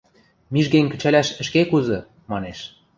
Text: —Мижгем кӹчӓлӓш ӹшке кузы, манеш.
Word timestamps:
—Мижгем 0.53 0.87
кӹчӓлӓш 0.91 1.27
ӹшке 1.41 1.61
кузы, 1.71 1.99
манеш. 2.29 2.59